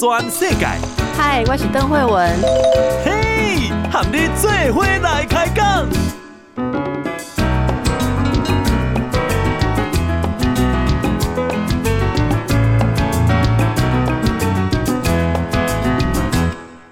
[0.00, 0.66] 全世界。
[1.14, 2.34] 嗨，我是邓惠文。
[3.04, 5.86] 嘿，和你做伙来开讲。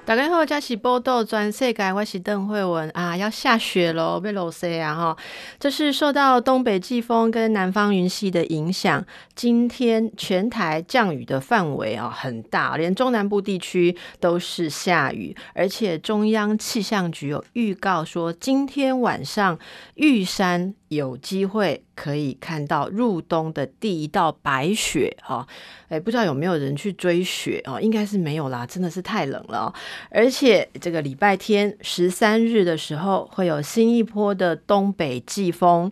[0.08, 5.16] 大家好，这是报道全世界，我是邓惠文啊，要下雪喽，被落雪啊哈！
[5.60, 9.04] 这是受到东北季风跟南方云系的影响，
[9.34, 19.58] 今天全台降雨的范围啊很大，连中南部地区都是下雨，而且中央气象局有预告说，今天晚上
[19.96, 20.74] 玉山。
[20.88, 25.46] 有机会可以看到入冬的第一道白雪哈，
[25.88, 27.80] 哎，不知道有没有人去追雪哦？
[27.80, 29.72] 应该是没有啦，真的是太冷了。
[30.10, 35.90] 而且这个礼拜天十三日的时候，会有新一波的东北季风。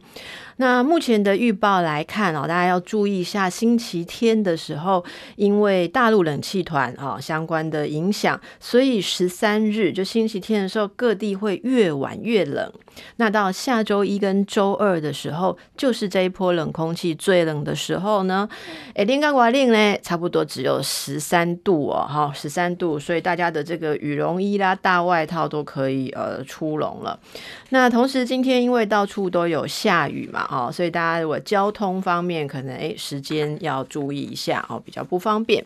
[0.58, 5.04] 那目前的预报来看哦，大家要注意一下，星期天的时候，
[5.36, 12.72] 因为大陆冷气团啊相关的影响，所以十三日就星期天的时候，各地会越晚越冷。
[13.16, 18.48] 那到下周一跟周二的时候，就是这一波冷空气最冷的时候呢。
[18.94, 27.20] 哎，连冈瓦令呢，差不多只有十三度哦，哈，十三度，所以大家的这个羽绒衣啦、大外套都可以呃出笼了。
[27.68, 30.45] 那同时今天因为到处都有下雨嘛。
[30.48, 35.64] 哦，所以大家如果交通方面可能诶时间要注意一下哦，比较不方便。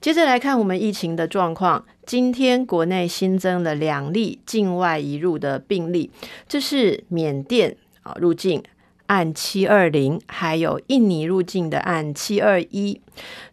[0.00, 6.10] 接着来看我们疫情的状况，今天国内新增了两例境外移入的病例，
[6.48, 8.62] 这是缅甸啊入境
[9.06, 13.00] 案七二零，还有印尼入境的案七二一。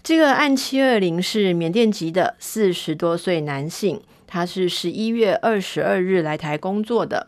[0.04, 7.28] 这个案七二零是缅甸籍的四十多岁男性，他是十一月二十二日来台工作的。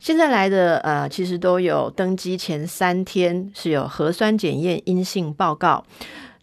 [0.00, 5.84] 现在来的呃，其实都有登机前三天是有核酸检验阴性报告。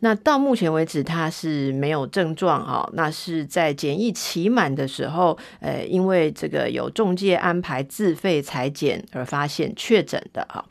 [0.02, 2.88] 那到目前为止，他是没有症状啊。
[2.94, 10.64] 那是在检疫期满的时候，呃，因为这个有中介安排自费采检而发现确诊的哈。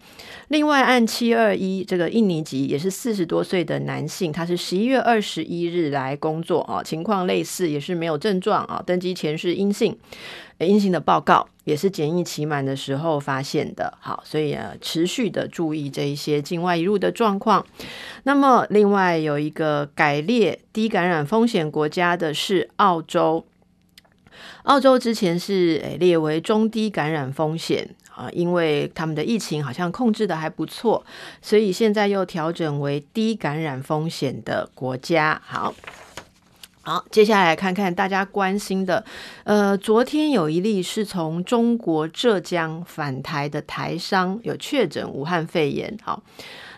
[0.46, 9.98] 另外，按七二一这个印尼籍也是四十多岁的男性，他是十一月二十一日来工作啊，情况类似，也是没有症状啊，登机前是阴性。
[10.64, 17.66] 阴性的报告也是检疫期满的时候发现的，好，所以啊，持续的注意这一些境外移入的状况。
[18.22, 23.44] 那么，另外有一个改列低感染风险国家的是澳洲，
[24.62, 31.04] 澳洲之前是诶列为中低感染风险啊，因为他们的疫情好像控制的还不错，
[31.42, 35.38] 所以现在又调整为低感染风险的国家。
[35.44, 35.74] 好。
[36.86, 39.04] 好，接下来看看大家关心的，
[39.42, 46.22] 呃，昨天有一例是从中国浙江返台的台商有确诊武汉肺炎，好。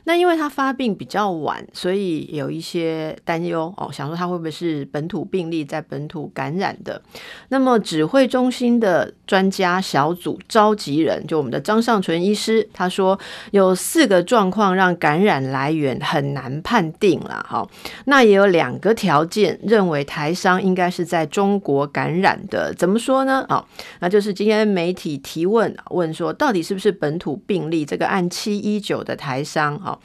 [0.08, 7.02] 那因为他发病比较晚，所以有一些担忧哦，想说他会不会是本土病例在本土感染的？
[7.50, 13.20] 那么指挥中心的专家小组召集人就我们的张尚淳医师，他说
[13.50, 17.44] 有四个状况让感染来源很难判定了。
[17.47, 17.68] 哈，
[18.06, 23.44] 那也有两个条件认为台商应该是在中国感染的，怎么说呢？
[23.50, 23.68] 好，
[24.00, 27.84] 那就是今天媒体提问问说，到底是不是本土病例？
[27.84, 29.97] 这个按七一九的台商，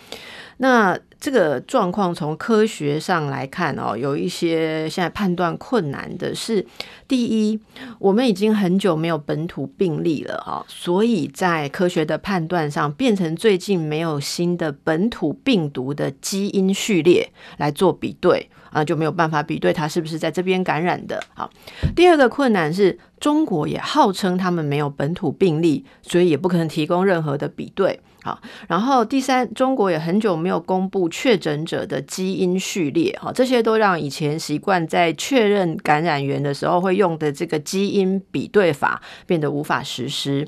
[0.57, 6.65] 那这个状况从科学上来看哦，有一些现在判断困难的是，
[7.07, 7.59] 第一，
[7.97, 17.27] 我们已经很久没有本土病例了啊，所以在科学的判断上，变成最近没有新的本土病毒的基因序列
[17.57, 21.21] 来做比对啊，就没有办法比对它是不是在这边感染的。
[21.33, 21.49] 好，
[21.95, 27.99] 第二个困难是中国也号称他们没有本土病例，所以也不可能提供任何的比对。
[28.23, 28.39] 好，
[28.69, 40.47] 然后第三，中国也很久没有公布确诊者的基因序列，哈，这些都让以前习惯在确认感染源的时候会用的这个基因比对法变得无法实施。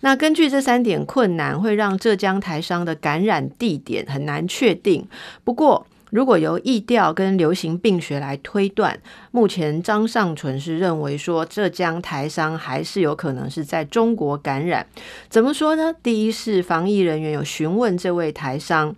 [0.00, 5.06] 那根据这三点困难，会让浙江台商的感染地点很难确定。
[5.44, 9.00] 不过，如果由疫调跟流行病学来推断，
[9.30, 14.86] 目前张尚淳是认为说，浙江台商还是有可能是在中国感染。
[15.30, 15.94] 怎么说呢？
[16.02, 18.94] 第一是防疫人员有询问这位台商。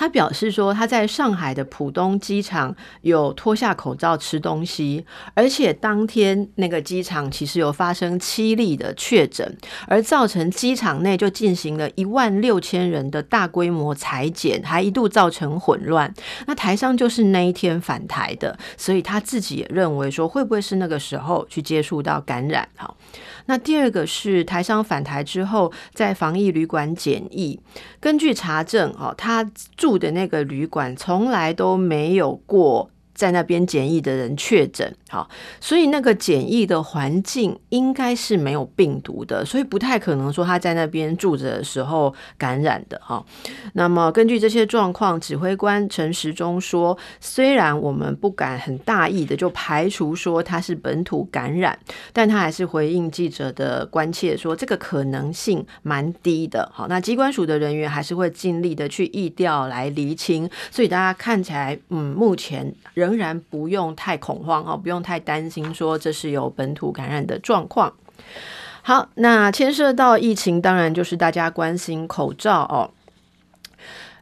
[0.00, 5.04] 他表示说，他在上海的浦东机场有脱下口罩吃东西，
[5.34, 16.10] 而且当天那个机场其实有发生七例的确诊，而造成机场内就进行了一万六千人的大规模裁剪，还一度造成混乱。
[16.46, 22.66] 那台商就是那一天返台的，所以他自己也认为说，会不会是那个时候去接触到感染？
[22.74, 22.96] 好。
[23.46, 27.58] 那第二个是台商返台之后在防疫旅馆检疫，
[27.98, 29.44] 根据查证哦，他
[29.76, 35.28] 住住的那个旅馆从来都没有过在那边检疫的人确诊，好，
[35.60, 43.22] 所以那个检疫的环境应该是没有病毒的，所以不太可能说他在那边住着的时候感染的哈。
[43.74, 51.78] 那么根据这些状况，指挥官陈时中说，虽然我们不敢很大意的就排除说他是本土感染，
[52.14, 56.66] 但他还是回应记者的关切，说这个可能性蛮低的。
[56.72, 63.09] 好，那机关署的人员还是会尽力的去疫调来厘清，所以大家看起来，嗯，目前仍。
[63.10, 67.92] 仍然不用太恐慌哦，不用太担心，说这是有本土感染的状况。
[68.82, 72.90] 好，那牵涉到疫情，当然就是大家关心口罩哦。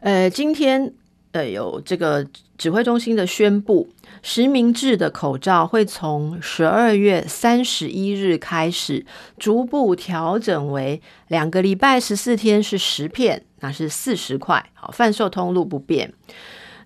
[0.00, 0.93] 呃，今天
[1.32, 2.26] 呃有这个
[2.56, 3.88] 指挥中心的宣布，
[4.23, 9.06] 实名制的口罩会从十二月三十一日开始
[9.38, 16.12] 逐步调整为两个礼拜十四天是十片，那是四十块，好，贩售通路不变。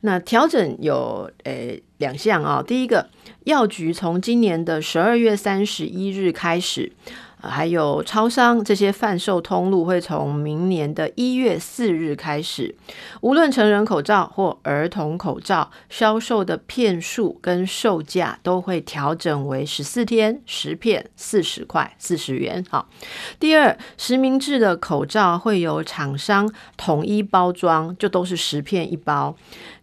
[0.02, 3.08] 那调整有诶两项啊，第一个，
[3.44, 6.90] 药局从今年的十二月三十一日开始。
[7.44, 12.72] 还有超商这些贩售通路会从明年的一月四日开始，
[13.20, 22.64] 无论成人口罩或儿童口罩，销售的片数跟售价都会调整为十四天十片四十块四十元。
[22.70, 22.88] 好，
[23.40, 29.34] 第二，实名制的口罩会由厂商统一包装，就都是十片一包。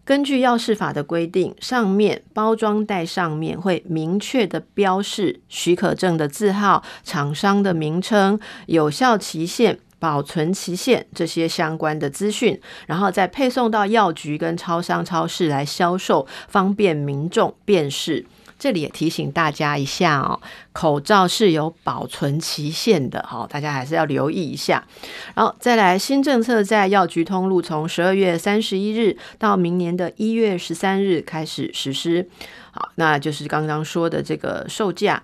[0.04, 18.26] 根据药事法的规定，上面包装袋上面会明确的标示许可证的字号、厂商的名称、有效期限、保存期限这些相关的资讯，然后再配送到药局跟超商、超市来销售，方便民众辨识。
[18.60, 20.38] 这里也提醒大家一下哦，
[20.72, 24.86] 口罩是有保存期限的，哈，大家还是要留意一下。
[25.34, 32.28] 然后再来，新政策在药局通路从十二月三十一日到明年的一月十三日开始实施。
[32.70, 35.22] 好，那就是刚刚说的这个售价。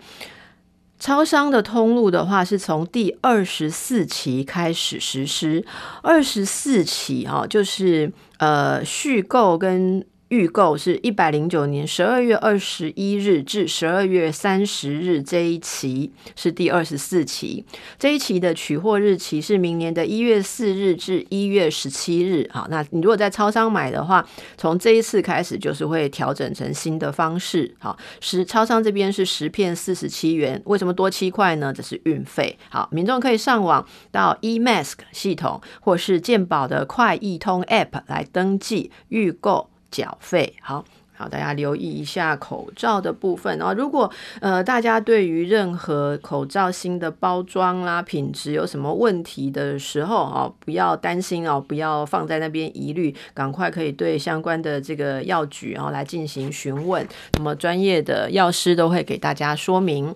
[0.99, 5.62] 超商的通路的话，是从第二十四期开始实施。
[6.03, 10.03] 二十四期哈，就是呃续购跟。
[10.28, 17.64] 预购是一百零九年十二月二十一日至十二月三十日，这一期是第二十四期，
[17.96, 22.49] 这一期的取货日期是明年的一月四日至一月十七日。
[22.52, 24.26] 好，那你如果在超商买的话，
[24.56, 27.72] 从这一次开始就是会调整成新的方式。
[27.79, 31.72] 好，十超商这边是十片四十七元，为什么多七块呢？
[31.72, 32.58] 这是运费。
[32.69, 39.70] 好，民众可以上网到 eMask 系统或是健保的快易通 App 来登记预购。
[39.96, 40.84] 缴费，好
[41.14, 43.72] 好，大家留意一下口罩的部分哦。
[43.72, 44.10] 如果
[44.40, 57.08] 呃大家对于任何口罩新的包装啦、品质有什么问题的时候哦，不要担心哦，不要放在那边疑虑，赶快可以对相关的这个药局然后来进行询问，
[57.38, 60.14] 那么专业的药师都会给大家说明。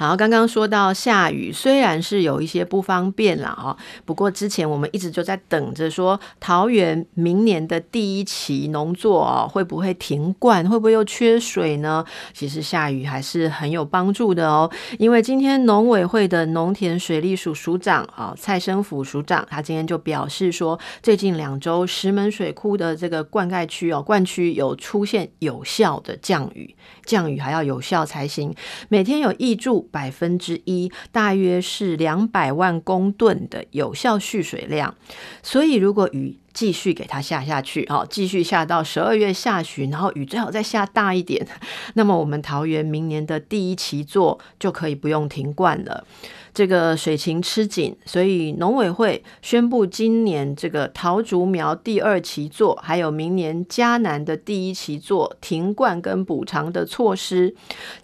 [0.00, 3.76] 好，刚刚说到下雨，虽然是有一些不方便了哈，
[4.06, 12.02] 不过之前我们一直就在等着说，桃园明年的第一期农作哦，会不会停灌，会不会又缺水呢？
[12.32, 28.54] 其实下雨还是很有帮助的哦，因为今天农委会的农田水利署署长啊蔡生辅署长，他今天就表示说，最近两周石门水库的这个灌溉区哦，灌区有出现有效的降雨，降雨还要有效才行，
[28.88, 29.89] 每天有挹注。
[29.90, 34.94] 百分之一，大约是两百万公吨的有效蓄水量。
[35.42, 41.46] 所以，如果雨继续给它下下去，好，继续下到十二月下旬，然后雨最好再下大一点，
[41.94, 46.04] 那么我们桃园明年的第一期作就可以不用停灌了。
[46.52, 57.54] 这个水情吃紧，所以农委会宣布今年这个桃竹苗第二期作，还有明年嘉南的第一期作停灌跟补偿的措施。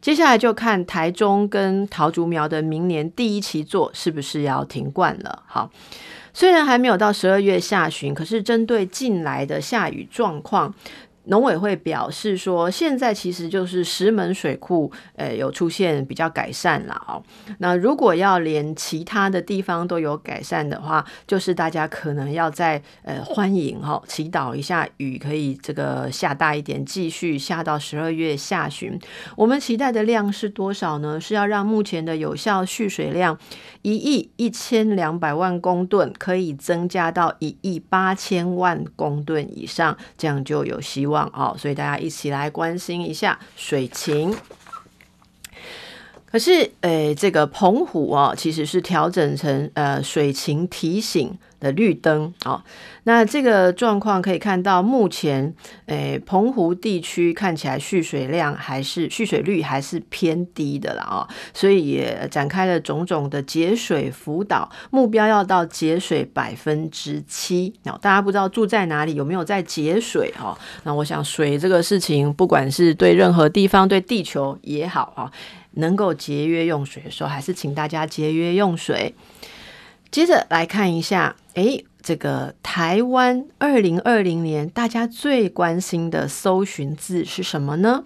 [0.00, 5.42] 接下来就看台中跟桃竹苗的明年第一期作是不是要停灌了。
[5.48, 5.68] 好，
[6.38, 10.74] 虽然还没有到十二月下旬，可是针对近来的下雨状况。
[11.26, 17.23] 农委会表示说，现在其实就是石门水库，呃，有出现比较改善了哦。
[17.59, 28.97] 那如果要连其他的地方都有改善的话，就是大家可能要再呃欢迎哈，祈祷一下雨可以这个下大一点，继续下到十二月下旬。
[29.35, 31.21] 我们期待的量是多少呢？
[31.21, 33.37] 是要让目前的有效蓄水量
[33.83, 41.15] 一亿一千两百万公吨可以增加到一亿八千万公吨以上，这样就有希望。
[41.32, 44.35] 哦，所以大家一起来关心一下水情。
[46.28, 52.62] 可是，诶，这个澎湖哦，其实是调整成呃水情提醒的绿灯哦。
[53.08, 55.54] 那这个状况可以看到，目前
[55.86, 67.72] 诶澎湖地区看起来蓄水量还是蓄水率还是偏低的啦啊，所以也展开了种种的节水辅导，目标要到节水百分之七。
[67.84, 70.58] 那大家不知道住在哪里有没有在节水哈？
[70.82, 75.30] 那我想水这个事情，不管是对任何地方，对地球也好啊。
[75.78, 79.14] 能够节约用水的时候，还是请大家节约用水。
[80.16, 88.02] 接着来看一下，诶，这个台湾二零二零年大家最关心的搜寻字是什么呢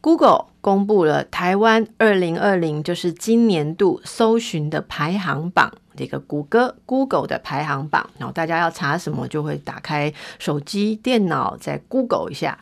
[0.00, 8.10] ？Google 公布了台湾二零二零，就是今年度搜寻的排行榜，这个谷歌 Google 的排行榜。
[8.18, 12.58] 然后大家要查什么，就会打开手机、电脑，再 Google 一下。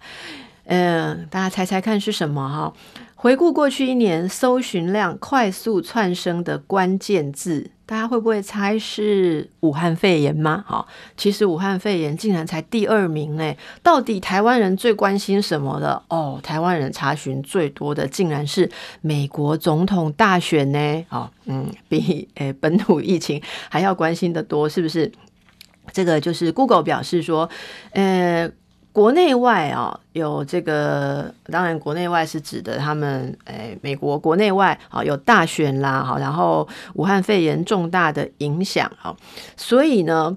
[0.66, 2.75] 嗯，大家猜猜看是什么哈？
[3.14, 10.64] 回顾过去一年搜寻量快速窜升的关键字，大家会不会猜是武汉肺炎吗？
[10.66, 16.02] 好，其实武汉肺炎竟然才第二名诶，到底台湾人最关心什么的？
[16.09, 18.69] 哦，台湾人查询最多的竟然是
[19.00, 21.07] 美国总统大选呢？
[21.11, 23.40] 哦，嗯， 比诶本土疫情
[23.71, 25.11] 还要关心得多，是不是？
[25.93, 27.49] 这个就是 Google 表示说，
[27.93, 28.50] 呃。
[28.96, 39.14] 国内外啊，有这个，当然国内外是指的他们，诶、哎，美国国内外啊有大选啦，好，然后武汉肺炎重大的影响，啊，
[39.54, 40.34] 所以呢，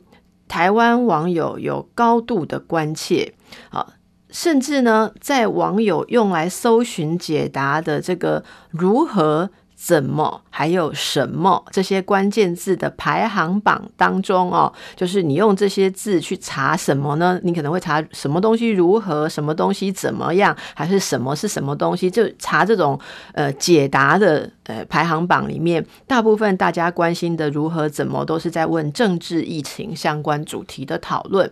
[0.50, 3.34] 台湾网友有高度的关切，
[3.70, 3.94] 啊，
[4.30, 9.50] 甚至呢，在网友用来搜寻解答的这个如何。
[9.82, 17.40] 怎么还有什么这些关键字的排行榜当中哦，就是你用这些字去查什么呢？
[17.44, 22.12] 你可能会查什么东西如何，什么东西怎么样，还是什么是什么东西？
[22.12, 23.00] 就查这种
[23.32, 31.52] 呃解答的呃排行榜里面，大部分大家关心的如何怎么都是在问政治疫情相关主题的讨论。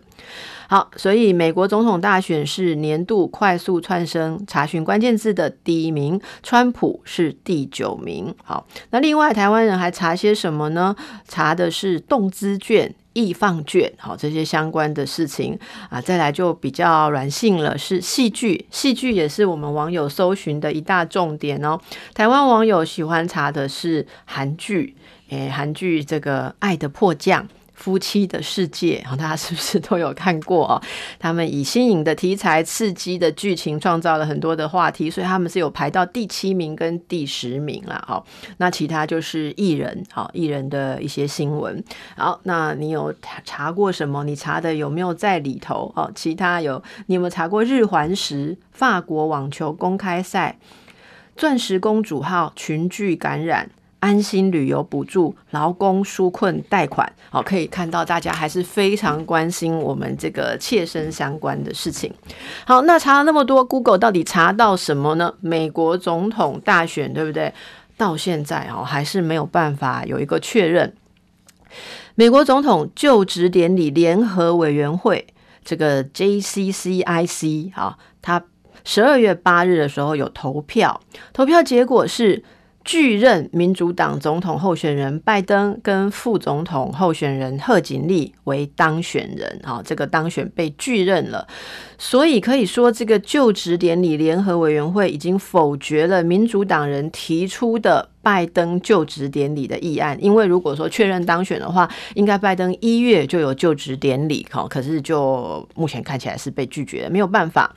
[0.69, 8.36] 好，所以美国总统大选是年度快速窜升查询关键字的第一名，川普是第九名。
[8.43, 10.95] 好，那另外台湾人还查些什么呢？
[11.27, 15.57] 查的是动资券、易放卷，好，这些相关的事情
[15.89, 16.00] 啊。
[16.00, 21.79] 再来就比较软性了，是戏剧，戏剧也是我们网友搜寻的一大重点哦。
[22.13, 24.95] 台湾网友喜欢查的是韩剧，
[25.29, 27.43] 诶，韩剧这个《爱的迫降》。
[27.77, 30.81] 夫妻的世界， 大家是不是都有看过哦？
[31.19, 38.03] 他们以新颖的题材、刺激的剧情，创造了很多的话题，所以他们是有排到第七名跟第十名了。
[38.07, 38.25] 好，
[38.57, 41.81] 那其他就是艺人，好，艺人的一些新闻。
[42.17, 43.13] 好，那你有
[43.46, 44.24] 查过什么？
[44.24, 45.93] 你查的有没有在里头？
[45.96, 50.57] 哦，其他有，你有没有查过日环食、法国网球公开赛、
[51.36, 53.69] 钻石公主号群聚感染？
[54.00, 62.13] 安心旅游补助、劳工纾困贷款，好，可以看到大家还是非常关心我们这个切身相关的事情。
[62.66, 65.34] 好，那查了那么多，Google 到底查到什么呢？
[65.42, 67.51] 美国总统大选，对不对？
[67.98, 70.94] 到现在哦，还是没有办法有一个确认。
[72.13, 75.25] 美国总统就职典礼联合委员会
[75.66, 78.44] 这个 JCCIC 啊，他
[78.84, 81.01] 十二月八日的时候有投票，
[81.34, 82.44] 投票结果是。
[82.88, 91.46] 拒任民主党总统候选人拜登跟副总统候选人贺锦丽为当选人，啊，这个当选被拒认了，
[91.98, 98.08] 所以可以说这个就职典礼联合委员会已经否决了民主党人提出的。
[98.27, 107.74] 拜登就职典礼的议案，因为如果说确认当选的话，应该拜登一月就有就职典礼，好，可是就目前看起来是被拒绝了，没有办法。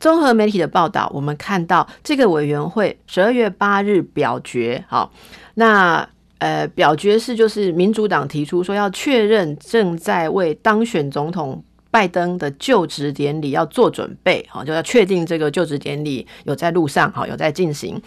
[0.00, 5.12] 综合媒体的报道，我们看到这个委员会十二月八日表决，好，
[5.54, 6.04] 那
[6.38, 11.62] 呃表决是就是民主党提出说要确认正在为当选总统。
[11.92, 18.00] 拜登的就职典礼要做准备，好，就要确定这个就职典礼有在路上，好，有在进行。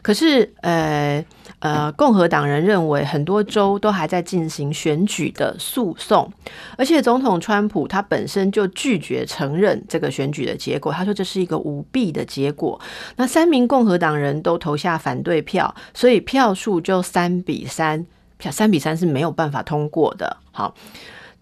[0.00, 1.22] 可是，呃
[1.58, 6.32] 呃，共和党人认为很多州都还在进行选举的诉讼，
[6.78, 12.80] 而且总统川普他本身就拒绝承认这个选举的结果，他说这是一个舞弊的结果。
[13.16, 18.06] 那三名共和党人都投下反对票，所以票数就三比三，
[18.38, 20.36] 票三比三是没有办法通过的。
[20.52, 20.72] 好。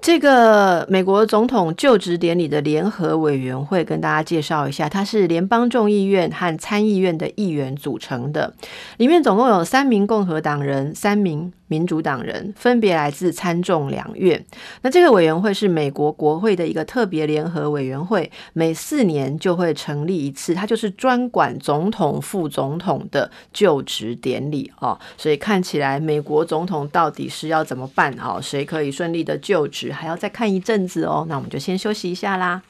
[0.02, 8.54] 这个美国总统就职典礼的联合委员会，跟大家介绍一下，它是联邦众议院和参议院的议员组成的，
[8.96, 14.44] 里面总共有三名共和党人，三名民主党人，分别来自参众两院。
[14.82, 24.98] 那这个委员会是美国国会的一个特别联合委员会，每四年就会成立一次，它就是专管总统、副总统的就职典礼哦。
[25.16, 28.40] 所以看起来美国总统到底是要怎么办哦？
[28.42, 31.24] 谁可以顺利的就职，还要再看一阵子哦。
[31.28, 32.60] 那我们就先休息一下啦。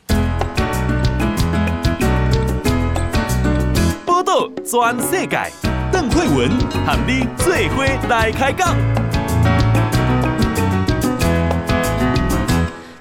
[4.04, 6.50] 报道全世界，邓惠文
[6.86, 9.09] 喊你做伙来开讲。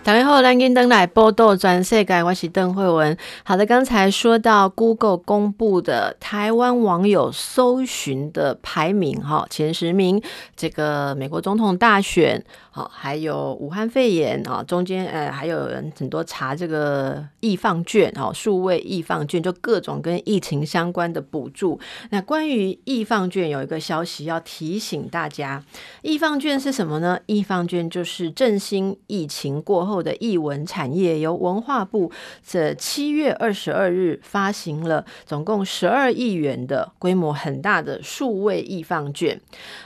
[0.09, 3.15] 大家好，欢迎登来报道全世界，我是邓惠文。
[3.43, 10.19] 好的，刚才说到 Google 公布的台湾网友搜寻的排名，哈，前十名，
[10.55, 12.43] 这个美国总统大选。
[12.71, 21.79] 好，还有武汉肺炎啊，中间呃还有人很多查这个易放券哦，数位易放券就各种跟疫情相关的补助。
[22.09, 25.63] 那关于易放券有一个消息要提醒大家，
[26.01, 27.19] 易放券是什么呢？
[27.27, 39.39] 易放券就是振兴疫情过后的艺文产业，由文化部在七月二十二日发行了，总共十二亿元的规模很大的数位易放券。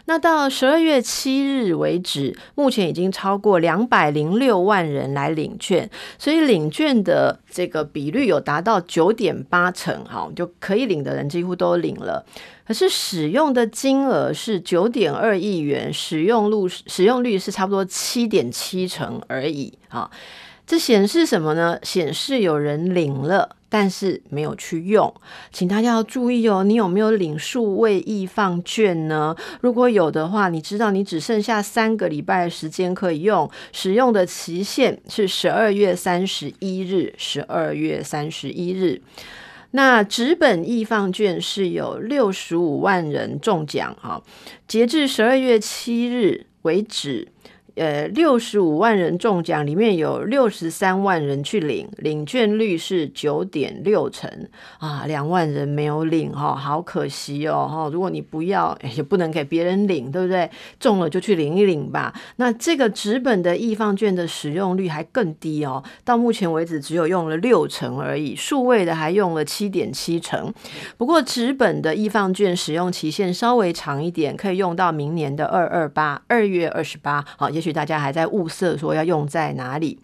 [0.06, 12.26] 那到十二月七日为止，目前已经超过两百零六万人来领券，所以领券的这个比率有达到九点八成，哈，就可以领的人几乎都领了。
[12.66, 20.10] 可是使用的金额是九点二亿元，使用率使用率是差不多七点七成而已，啊，
[20.66, 21.78] 这显示什么呢？
[21.84, 23.58] 显示有人领了。
[23.74, 25.12] 但是没有去用，
[25.52, 26.64] 请大家要注意哦。
[26.64, 29.36] 你有没有领数位易放券呢？
[29.62, 37.16] 如果有的话，你知道你只剩下三个礼拜的时间可以用，使用的期限是十二月三十一日。
[37.18, 39.02] 十二月三十一日，
[39.76, 44.22] 那纸本易放券是有六十五万人中奖啊，
[44.68, 47.33] 截至十二月七日为止。
[47.76, 54.30] 呃，六十五万人中奖，里面有六十三万人去领，领券率是九点六成
[54.78, 57.90] 啊，两万人没有领哈，好可惜哦哈。
[57.92, 60.48] 如果你不要，也不能给别人领，对不对？
[60.80, 62.14] 中了就去领一领吧。
[62.36, 70.54] 那这个纸本的易放券的使用率还更低哦，到目前为止只有用了六成而已，数位的还用了七点七成。
[70.96, 77.63] 不过纸本的易放券使用期限稍微长一点，可以用到明年的二二八二月二十八，好，也。
[77.64, 79.98] 许大家还在物色说要用在哪里？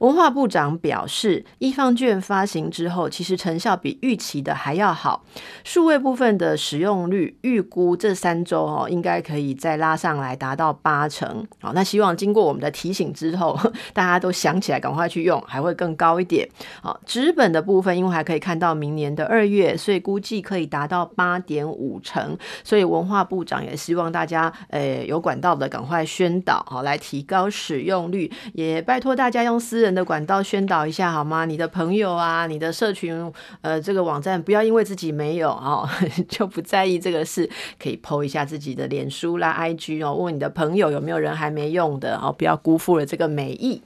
[0.00, 5.24] 文化部长表示，易方券发行之后，其实成效比预期的还要好。
[5.62, 11.46] 数位部分的使用率预估这三周哦，应该可以再拉上来达到八成。
[11.60, 13.58] 好，那希望经过我们的提醒之后，
[13.92, 16.48] 大家都想起来赶快去用，还会更高一点。
[16.80, 22.34] 好，纸本的部分因为还可以看到明年的二月，所以估计可以达到八点五成。
[22.64, 26.98] 所以文化部长也希望大家呃有管道的赶快宣导好来。
[27.02, 31.44] 提高使用率，也拜托大家用私人的管道宣导一下好吗？
[31.44, 35.88] 你的朋友啊，你的社群，呃，这个网站不要因为自己没有哦，
[36.30, 37.50] 就不在意这个事，
[37.82, 43.82] 可以 po 一下自己的脸书啦、IG 哦，问你的朋友有没有人还没用的哦，不要辜负了这个美意。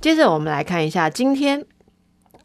[0.00, 1.64] 接着我们来看一下，今天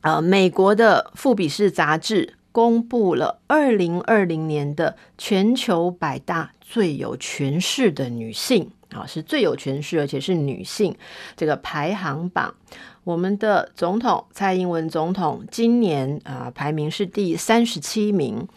[0.01, 8.69] 呃，美国的富比士杂志公布了二零二零年的全球百大最有权势的女性。
[8.95, 10.95] 啊，是最有权势，而且是女性。
[11.35, 12.55] 这个排行榜，
[13.03, 18.47] 我们的总统蔡英文总统今年啊排名是第三十七名。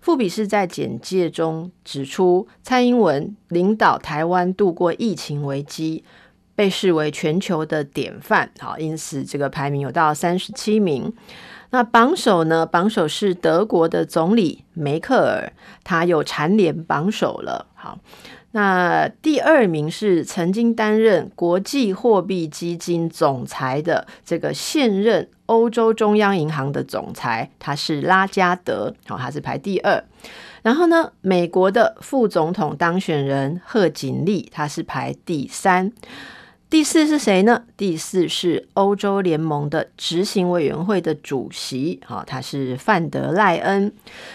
[0.00, 6.04] 富比是在简介中指出，蔡英文领导台湾度过疫情危机，
[6.54, 8.52] 被视为全球的典范。
[8.60, 11.12] 好，因此这个排名有到三十七名。
[11.70, 12.64] 那榜首呢？
[12.64, 15.52] 榜首是德国的总理梅克尔，
[15.84, 17.66] 他又蝉联榜首了。
[17.74, 17.98] 好。
[18.52, 30.02] 那第二名是曾经担任国际货币基金总裁的这个现任欧洲中央银行的总裁，他是拉加德，好，他是排第二。
[30.62, 35.92] 然后呢，美国的副总统当选人贺锦丽，他是排第三。
[36.70, 37.62] 第四是谁呢？
[37.78, 43.90] 第四是欧洲联盟的执行委员会的主席，好，她是范德赖恩。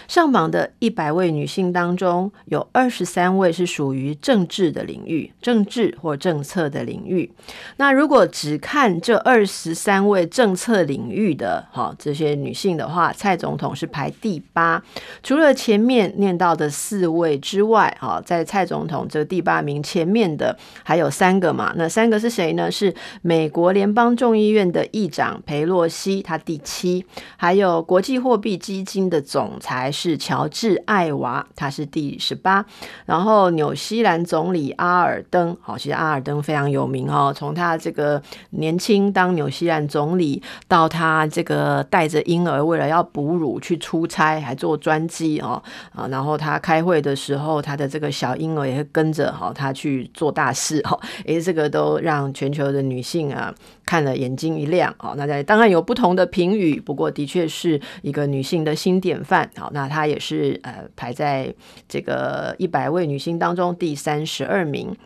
[0.08, 7.30] 上榜的一百位女性当中，有二十三位是属于政治的领域，政治或政策的领域。
[7.76, 14.82] 那如果只看这二十三位政策领域的哈这些女性的话，蔡总统是排第八。
[15.22, 21.72] 除了前面念到的四位之外，哈，在蔡总统这第八名前面的还有三个嘛？
[21.76, 22.34] 那三个是。
[22.34, 22.68] 谁呢？
[22.68, 27.06] 是美国联邦众议院的议长裴洛西，他第七。
[27.36, 32.66] 还有国际货币基金的总裁是乔治艾娃，他是第十八。
[33.06, 45.62] 然后纽西兰总理阿尔登，好，其实阿尔登非常有名哦，从他这个年轻当纽西兰总理，到他这个带着婴儿为了要哺乳去出差，还坐专机哦，
[45.94, 55.14] 啊，然后他开会的时候，他的这个小婴儿也会跟着哈，他去做大事哈，诶，这个都让让全球的女性啊看了眼睛一亮哦。
[55.16, 59.50] 那在当然有不同的评语，不过的确是一个女性的新典范。
[59.56, 61.52] 好，那她也是呃排在
[61.88, 64.96] 这个一百位女性当中第三十二名。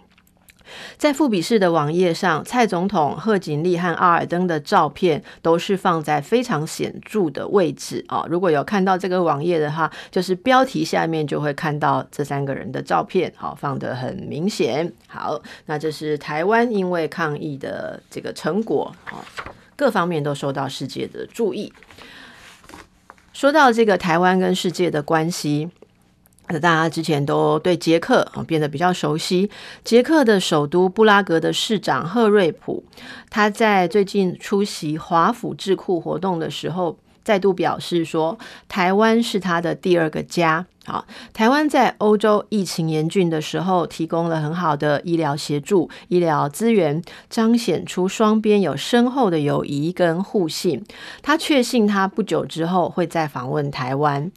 [0.97, 8.25] 在富比士的网页上，蔡总统、贺锦丽和阿尔登的照片都是放在非常显著的位置啊！
[8.29, 14.93] 如果有看到这个网页的话，就是标题下面就会看到这三个人的照片，好，放得很明显。
[15.07, 19.25] 好，那这是台湾因为抗疫的这个成果啊，
[19.77, 21.73] 各方面都受到世界的注意。
[23.33, 25.71] 说到这个台湾跟世界的关系。
[26.51, 29.51] 那大家之前都对捷克啊变得比较熟悉。
[29.85, 32.83] 捷克的首都布拉格的市长赫瑞普，
[33.31, 40.67] 他在最近出席华府智库活动的时候，再度表示说，台湾是他的第二个家。
[40.87, 50.83] 好，台湾在欧洲疫情严峻的时候，提供了很好的医疗协助、医疗资源，彰显出双边有深厚的友谊跟互信。
[51.21, 54.33] 他确信他不久之后会再访问台湾。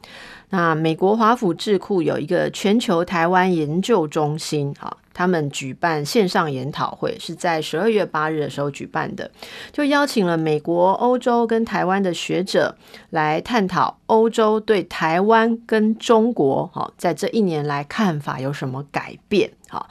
[0.51, 9.30] 那美国华府智库有一个全球台湾研究中心，哈，他们举办线上研讨会，是在十二月八日的时候举办的，
[9.71, 12.76] 就邀请了美国、欧洲跟台湾的学者
[13.10, 19.88] 来探讨欧洲对台湾跟中国，哈，在这一年来看法有什么改变，哈。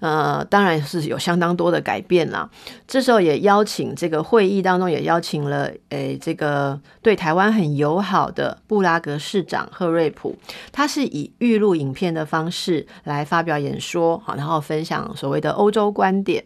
[0.00, 2.48] 呃，当然是有相当多的改变啦。
[2.88, 10.34] 这时候也邀请这个会议当中也邀请了，诶，这个对台湾很友好的布拉格市长赫瑞普，
[10.72, 16.42] 他是以预录影片的方式来发表演说，好，然后分享所谓的欧洲观点。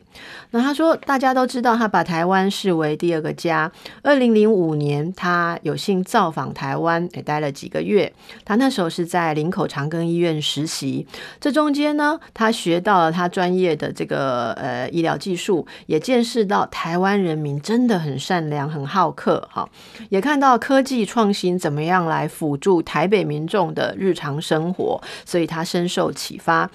[0.51, 3.71] 那他说，大家都知道，他把台湾视为第二个家。
[4.03, 8.13] 二零零五年，他有幸造访台湾，也待了几个月。
[8.45, 11.07] 他那时候是在林口长庚医院实习，
[11.41, 13.45] 这中间呢，他学到了他专。
[13.55, 19.69] 业的这个呃医疗技术，也见识到台湾人民真的很善良、很好客哈，
[20.09, 26.69] 也看到科技创新怎么样来辅助台北民众的日常生活，所以他深受启发。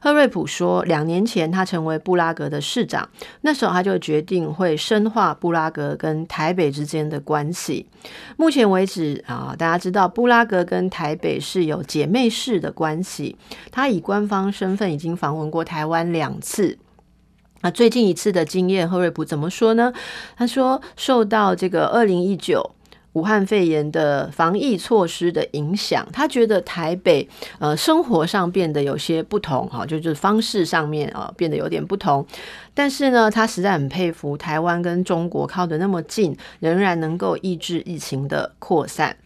[0.00, 3.06] 赫瑞普说，两年前他成为布拉格的市长，
[3.42, 7.86] 那时候他就决定会深化布拉格跟台北之间的关系。
[8.38, 13.36] 目前为止啊，大家知道布拉格跟台北是有姐妹市的关系，
[13.70, 16.06] 他以官方身份已经访问过台湾。
[16.06, 16.78] 两次，
[17.62, 19.92] 那最近一次的经验，赫瑞普怎么说呢？
[20.36, 22.75] 他说，受到这个二零一九
[23.16, 27.26] 武汉肺炎的防疫措施的影响，他觉得台北
[27.58, 32.26] 呃生活上变得有些不同，哈，就是方式上面啊变得有点不同。
[32.74, 39.16] 但是呢，他实在很佩服台湾跟中国靠得那么近，仍然能够抑制疫情的扩散。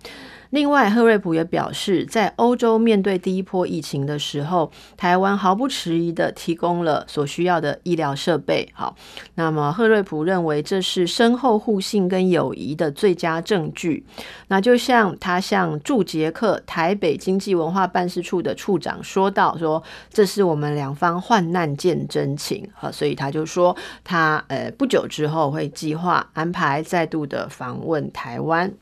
[0.50, 8.68] 另外，赫瑞普也表示，在欧洲面对第一波疫情的时候，台湾毫不迟疑地提供了所需要的医疗设备。
[8.72, 8.96] 好，
[9.36, 14.04] 那么赫瑞普认为这是深厚互信跟友谊的最佳证据。
[14.48, 19.80] 那就像他向驻捷克台北经济文化办事处的处长说道：“说
[20.12, 28.72] 这是我们两方患难见真情。”好，所以他就说他呃不久之后会计划安排再度的访问台湾。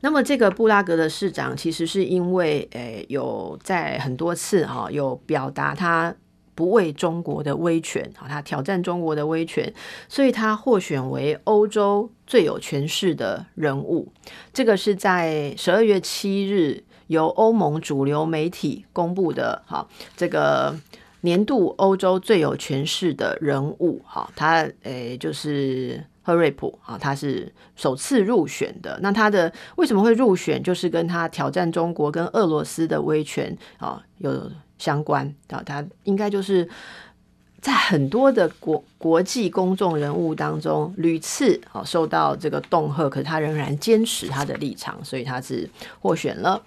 [0.00, 6.14] 那么，这个布拉格的市长其实是因为，诶，有在很多次哈，有表达他
[6.54, 9.72] 不畏中国的威权，哈，他挑战中国的威权，
[10.08, 14.12] 所以他获选为欧洲最有权势的人物。
[14.52, 20.76] 这个是在十二月七日由欧盟主流媒体公布的，哈，这个
[21.22, 26.04] 年度欧洲最有权势的人物，哈，他诶就是。
[26.28, 28.98] 赫瑞普啊，他是首次入选的。
[29.00, 35.62] 那他的为什么会入选，就是跟他挑战中国跟俄罗斯的威权啊有相关啊。
[35.64, 36.68] 他应该就是
[37.62, 45.66] 在很多的国国际公众人物当中屡次啊受到这个恫吓，可是他仍然坚持他的立场，所以他是
[46.00, 46.62] 获选了。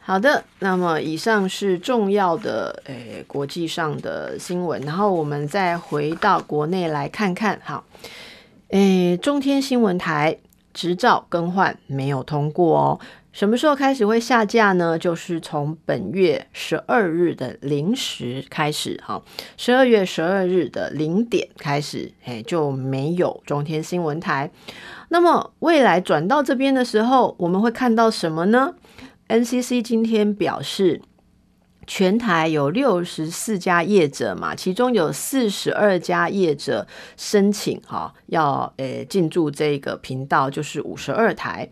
[0.00, 7.84] 好的，那么以上是重要的诶、国际上的新闻，然后我们再回到国内来看看，好。
[8.74, 10.36] 诶，中天新闻台
[10.72, 13.00] 执照更换没有通过哦。
[13.30, 14.98] 什么时候开始会下架呢？
[14.98, 19.22] 就是从本月十二日的零时开始，哈，
[19.56, 24.50] 十二月十二日的零点开始，哎，就没有中天新闻台。
[25.08, 28.74] 那么未来转到这边的时候，我们会看到什么呢
[29.28, 31.00] ？NCC 今天表示，
[31.86, 41.68] 全台有六十四家业者嘛，其中有四十二家业者申请哈，要诶进驻这个频道，就是五十二台。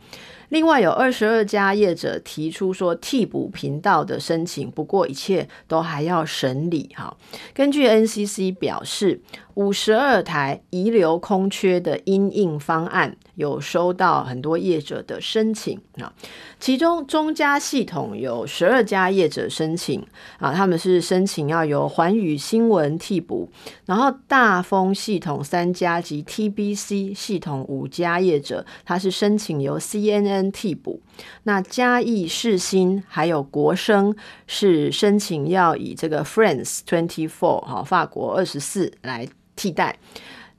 [0.53, 7.17] 另外有二十二家业者提出说替补频道的申请，不过一切都还要审理哈。
[7.55, 9.23] 根据 NCC 表示，
[9.55, 13.17] 五十二台遗留空缺的因应方案。
[13.37, 16.12] 有收到很多业者的申请啊，
[16.61, 20.07] 其中中嘉系统有十二家业者申请
[20.38, 23.49] 啊，他们是申请要由环宇新闻替补，
[23.87, 31.00] 然后大风系统三家及 TBC 系统五家业者，他是申请由 CNN 替补。
[31.42, 39.98] 那嘉义世新还有国生是申请要以这个 France Twenty Four 哈法国二十四来替代，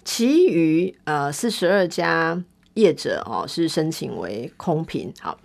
[0.06, 2.44] 其余呃四十二家。
[2.76, 5.38] 业者哦是申请为空瓶，好，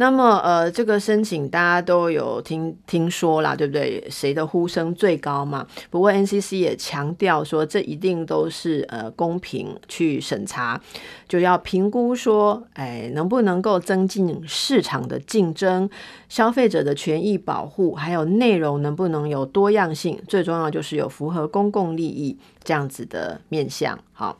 [0.00, 4.06] 那么呃这个申请大家都有听听说啦，对不对？
[4.08, 5.66] 谁的呼声最高嘛？
[5.90, 10.80] 不过 NCC 也强调说，这一定都是呃公平去审查，
[11.26, 15.90] 就要评估说，哎，能不能够增进市场的竞争、
[16.28, 20.16] 消费者的权益保护，还有内容能不能有多样性？
[20.28, 24.38] 最重要就是有符合公共利益这样子的面向，好。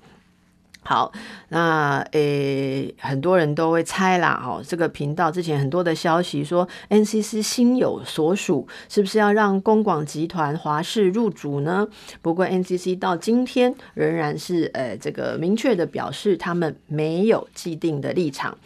[0.89, 1.13] 好，
[1.51, 11.87] 那诶，很多人都会猜啦，哦，这个频道之前很多的消息说，NCC 心有所属，是不是要让公广集团华视入主呢？
[12.23, 18.57] 不过 NCC 到今天仍然是呃，这个明确的表示，他们没有既定的立场。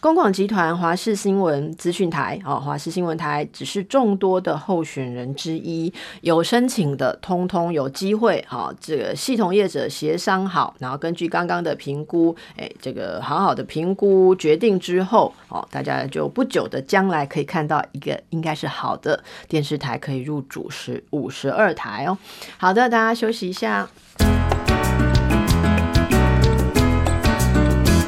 [0.00, 22.16] 公广集团华视新闻资讯台，哦，华视新闻台只是众多的候选人之一，有申请的，通通有机会，哈，这个系统业者协商好，然后根据刚刚的评估，哎，这个好好的评估决定之后，哦，大家就不久的将来可以看到一个应该是好的电视台可以入主十五十二台哦。
[22.56, 23.86] 好的，大家休息一下。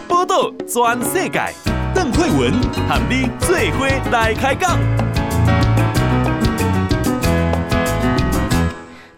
[0.08, 1.71] 报道全世界。
[2.02, 2.52] 邓慧文
[2.88, 4.76] 喊你做伙来开讲。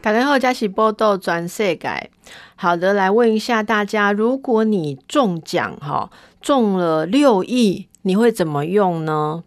[0.03, 2.11] 大家好，这是报道全世界。
[2.57, 6.11] 好的，来问一下大家，如果你中奖哈，
[6.43, 9.45] 中了六亿，你会怎么用呢？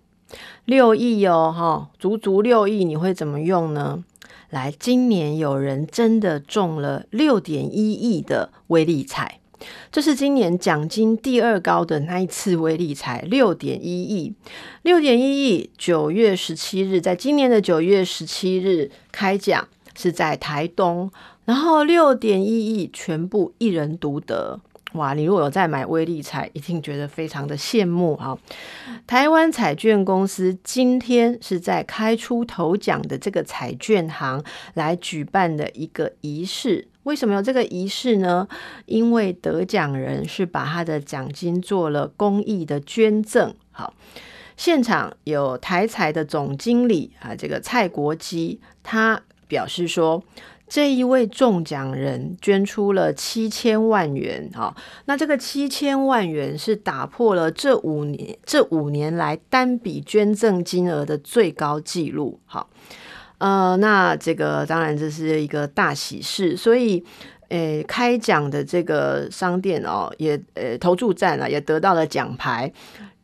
[0.65, 4.03] 六亿哦，哈，足足六亿，你会怎么用呢？
[4.49, 9.41] 来，今年有人真的中了六点一亿的威力彩。
[9.91, 14.33] 这是今年奖金第二高的那一次威力彩，六点一亿，
[14.83, 15.69] 六点一亿。
[15.77, 21.11] 九月十七日，在今年的九月十七日开奖，是在台东，
[21.45, 24.59] 然后六点一亿全部一人独得。
[24.93, 25.13] 哇！
[25.13, 28.35] 你如果有在买威力彩，一定觉得非常的羡慕哈。
[29.05, 34.41] 台湾彩券公司今天是在开出头奖的这个彩券行
[34.75, 36.87] 来举办的一个仪式。
[37.07, 38.45] 为什么有这个仪式呢？
[38.85, 43.55] 因为得奖人是把他的奖金做了公益的捐赠。
[43.71, 43.93] 好，
[44.57, 50.21] 现场有台彩的总经理啊，这个蔡国基，他表示说，
[50.67, 54.51] 这一位中奖人捐出了七千万元。
[54.53, 62.41] 好，那这个七千万元是打破了这五年这五年来单笔捐赠金额的最高纪录。
[62.45, 62.69] 好。
[63.39, 67.03] 呃，那这个当然这是一个大喜事，所以，
[67.49, 72.71] 诶，开奖的这个商店哦，也呃投注站啊，也得到了奖牌，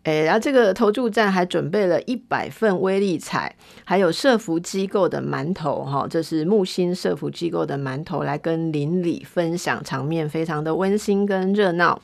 [0.04, 12.00] 诶，然后这个投注站还准备了一百份威力彩，还有社福机构的馒头哈，这是木星社福机构的馒头来跟邻里分享，场面非常的温馨跟热闹。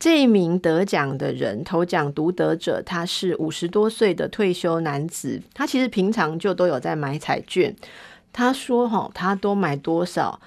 [0.00, 5.40] 这一名得奖的人，头奖独得者，他是五十多岁的退休男子。
[5.52, 7.76] 他其实平常就都有在买彩券。
[8.32, 10.40] 他说：“哈，他多买多少？”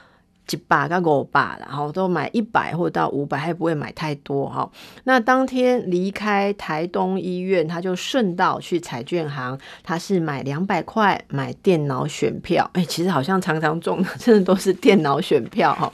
[0.46, 4.70] 几百到五百，然后都买一百或到五百，还不会买太多哈。
[5.06, 12.70] 那当天离开台东医院，他就顺道去彩券行，他是买两百块买电脑选票。
[12.74, 15.92] 哎，其实好像常常中的， 真的都是电脑选票哈。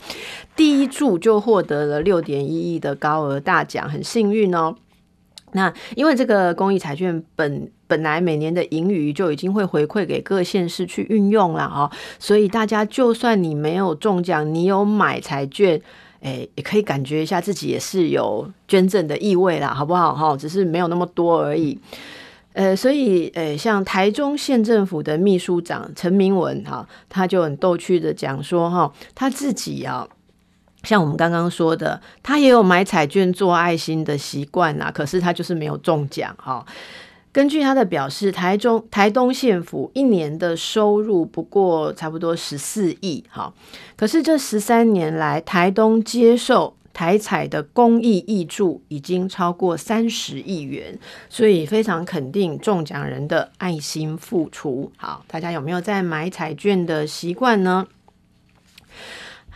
[0.55, 4.75] 第一注就获得了六点一亿的高额大奖，很幸运哦。
[5.53, 15.81] 那因为这个公益彩券本本来每年的盈余就已经会回馈给各县市去运用了哈，所以大家就算你没有中奖，你有买彩券，
[16.21, 20.13] 哎，也可以感觉一下自己也是有捐赠的意味啦，好不好？
[20.13, 21.79] 哈，只是没有那么多而已。
[22.53, 30.05] 呃，所以，呃，像台中县政府的秘书长陈明文哈，他就很逗趣的讲说哈，他自己啊，
[30.83, 36.65] 像我们刚刚说的，他也有买彩券做爱心的习惯呐，可是他就是没有中奖哈。
[37.31, 43.53] 根据他的表示，台中台东县府一年的收入不过差不多十四亿，哈，
[43.95, 50.97] 可是这十三年来，台东接受台彩的公益挹注已经超过三十亿元，
[51.29, 54.91] 所以非常肯定中奖人的爱心付出。
[54.97, 57.85] 好，大家有没有在买彩券的习惯呢？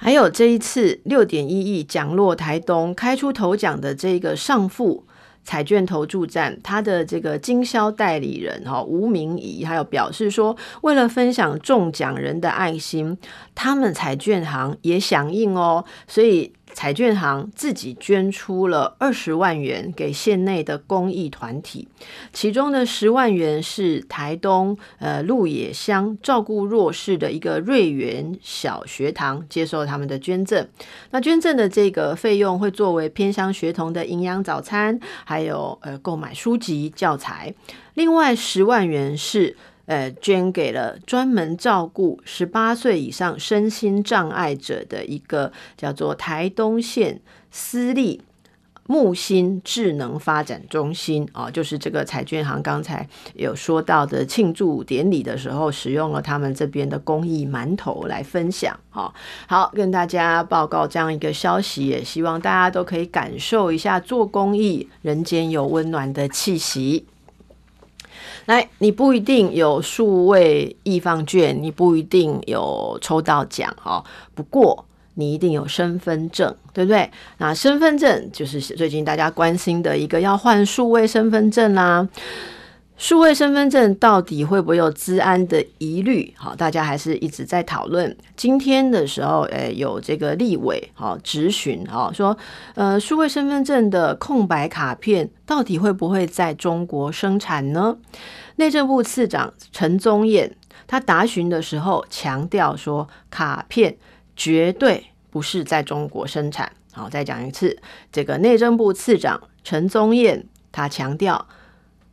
[0.04, 5.06] 还有这一次六点一亿奖落台东，开出头奖的这个上富。
[5.46, 13.18] 彩券投注站，他的这个经销代理人哈吴明仪，还有表示说，为了分享中奖人的爱心，
[13.56, 16.52] 他们彩券行也响应哦，所以。
[16.74, 21.88] 彩券行自己捐出了二十万元给县内的公益团体，
[22.34, 30.68] 其中的十万元是台东呃鹿野乡照顾弱势的一个瑞园小学堂接受他们的捐赠。
[31.12, 37.54] 那捐赠的这个费用会作为偏乡学童的营养早餐，还有呃购买书籍教材。
[37.94, 39.56] 另外十万元是。
[39.86, 47.20] 呃，捐给了专门照顾十八岁以上身心障碍者的一个叫做台东县
[47.52, 48.22] 私立
[48.86, 58.78] 木星智能发展中心啊，就是这个彩券行刚才有说到的庆祝典礼的时候，使用了他们这边的公益馒头来分享。
[58.90, 59.14] 好，
[59.48, 67.06] 好，跟大家报告这样一个消息，也希望大家都可以感受一下做公益，人间有温暖的气息。
[68.46, 74.04] 来，你不一定有数位易放券，你不一定有抽到奖哦。
[74.36, 77.10] 不过你一定有身份证，对不对？
[77.38, 82.08] 那身份证就是最近大家关心的一个要换数位身份证啦。
[82.96, 86.32] 数位身份证到底会不会有治安的疑虑？
[86.38, 88.16] 好，大家还是一直在讨论。
[88.38, 92.38] 今天的时候，诶，有这个立委好质询，哈，说，
[92.76, 97.98] 呃，数位身份证的空白卡片到底会不会在中国生产呢？
[98.58, 100.56] 内政部次长陈宗彦
[100.88, 103.98] 他答询的时候强调说，卡片
[104.36, 106.72] 绝对不是在中国生产。
[106.94, 107.78] 好，再讲一次，
[108.12, 111.48] 这个内政部次长陈宗彦他强调。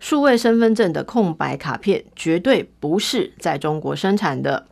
[0.00, 4.66] 数位身份证的空白卡片绝对不是在中国生产的。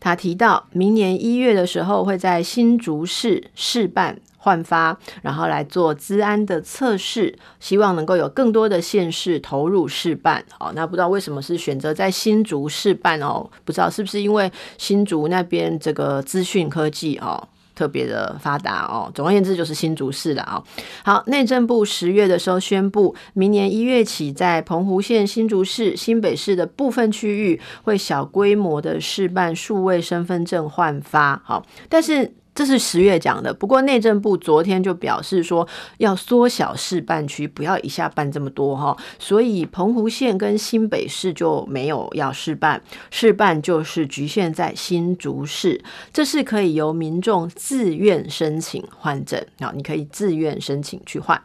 [0.00, 10.42] 他提到，明年一月的时候会在新竹市试办换发，然后来做资安的测试，希望能够有更多的县市投入试办。
[10.58, 13.50] 哦，那不知道为什么是选择在新竹试办哦？
[13.66, 17.46] 不知道是不是因为新竹那边这个资讯科技哦？
[17.80, 20.62] 特别的发达哦，总而言之就是新竹市了啊。
[21.02, 31.40] 好，内政部十月的时候宣布，明年一月起，在澎湖县、新竹市、新北市的部分区域会小规模的试办数位身份证换发。
[31.42, 32.34] 好，但是。
[32.52, 35.66] 这是十月讲的，不过内政部昨天就表示说
[35.98, 45.82] 要缩小试办区，不要一下办这么多哈，所以澎湖县跟新北市就没有要试办，试办就是局限在新竹市，
[46.12, 51.40] 这是可以由民众自愿申请换证，啊，你可以自愿申请去换。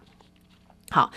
[0.89, 1.11] 好，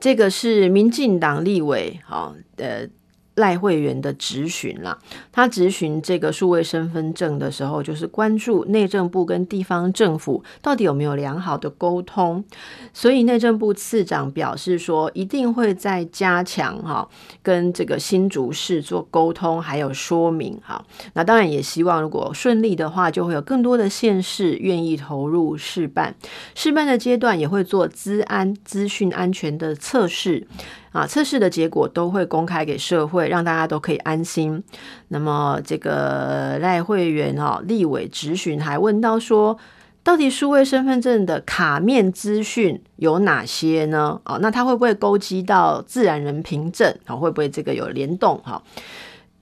[0.00, 2.86] 这个是民进党立委，好，呃。
[3.36, 4.98] 赖慧媛的质询啦，
[5.32, 12.44] 他质询这个数位身份证的时候，就是关注内政部跟地方政府到底有没有良好的沟通。
[12.92, 17.08] 所以内政部次长表示说，一定会再加强哈，
[17.42, 20.84] 跟这个新竹市做沟通，还有说明哈。
[21.14, 26.14] 那当然也希望，如果顺利的话，就会有更多的县市愿意投入试办。
[26.54, 30.46] 试办的阶段也会做资安资讯安全的测试。
[30.92, 34.62] 啊，测试的结果都会公开给社会，让大家都可以安心。
[35.08, 39.58] 那么，这个赖会员哦，立委质询还问到说，
[40.02, 44.20] 到底数位身份证的卡面资讯有哪些呢？
[44.26, 46.94] 哦，那它会不会勾稽到自然人凭证？
[47.06, 48.38] 啊，会不会这个有联动？
[48.44, 48.62] 哈，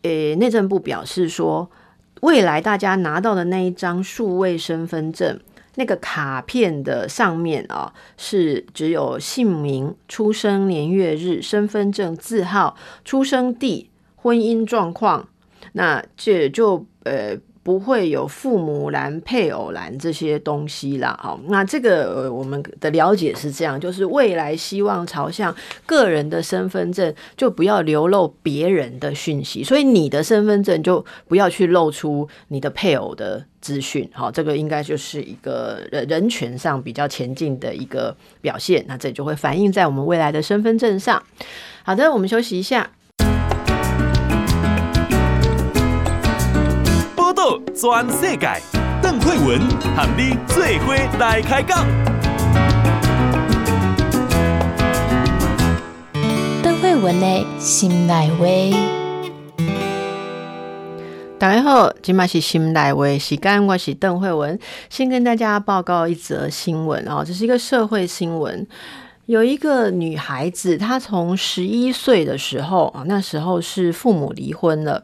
[0.02, 1.68] 诶，内政部表示说，
[2.20, 5.40] 未来大家拿到的那一张数位身份证。
[5.80, 15.26] 那个卡片的上面啊，是只有姓名、出生年月日、身份证字号、出生地、婚姻状况，
[15.72, 21.18] 那这就呃不会有父母栏、配偶栏这些东西啦。
[21.22, 34.08] 好，那这个呃，我们的了解是这样，就是未来希望朝向个人的身份证就不要流露别人的讯息，所以你的身份证就不要去露出你的配偶的资讯。
[34.12, 38.82] 好，这个应该就是一个人人权上比较前进的一个表现。
[38.88, 41.22] 那这就会反映在我们未来的身份证上。
[41.84, 42.90] 好的，我们休息一下。
[47.74, 48.48] 全世界，
[49.02, 49.58] 邓惠文
[49.96, 51.84] 和你做伙来开讲。
[56.62, 58.46] 邓惠文的心内话。
[61.38, 64.58] 大家好，今麦是心内话时间，我是邓惠文。
[64.88, 68.66] 先跟大家报告一则新闻哦，这是一个社会新闻。
[69.26, 75.02] 有一个女孩子，她从十一岁的时候啊，那时候是父母离婚了。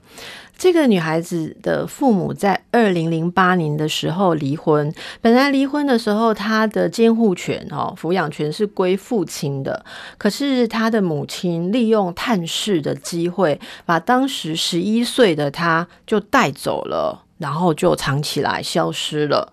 [0.59, 4.93] 这个女孩子的父母在二零零八年的时候离婚。
[5.21, 9.85] 本来离婚的时候，她的监护权、哦抚养权是归父亲的。
[10.17, 19.53] 可是她的母亲利用探视的机会，把当时十一岁的她就带走了，然后就藏起来消失了。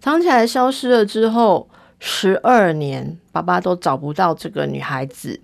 [0.00, 1.68] 藏起来消失了之后，
[1.98, 5.38] 十二年爸爸都找不到这个女孩子。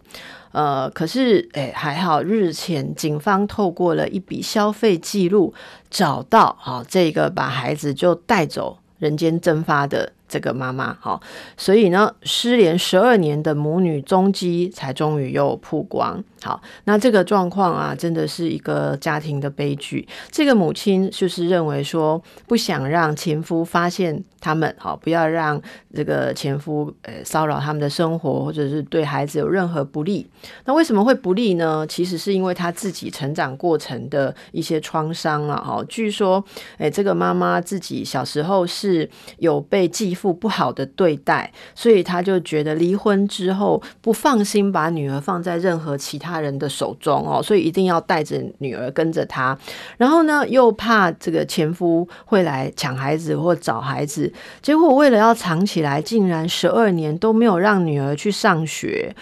[0.55, 5.53] 呃，可是，哎，还好，日前警方透过了一笔消费记录，
[5.91, 11.23] 找到啊，这个把孩子就带走、人间蒸发的这个妈妈，好，
[11.57, 16.25] 所以呢，失联十二年的母女踪迹才终于又曝光。
[16.43, 20.07] 好，那这个状况啊，真的是一个家庭的悲剧。
[20.33, 25.63] 这个母亲就是认为说，不想让前夫发现他们，好，不要让
[25.95, 30.27] 这个前夫呃骚扰他们的生活，或者是对孩子有任何不利。
[30.65, 31.87] 那为什么会不利呢？
[31.87, 35.65] 其实是因为他自己成长过程的一些创伤啊。
[35.67, 36.45] 哦，据说，
[36.77, 39.09] 哎，这个妈妈自己小时候是
[39.39, 46.25] 有被继父不好的对待，所以他就觉得离婚之后不放心把女儿放在任何其他。
[46.25, 49.57] 他人的手中哦，所以一定要带着女儿跟着他，
[49.99, 59.15] 然后呢，又怕这个前夫会来抢孩子或找孩子，结果为了要藏起来，竟然十二年都没有让女儿去上学，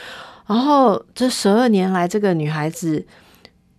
[0.46, 3.05] 然后这十二年来，这个女孩子。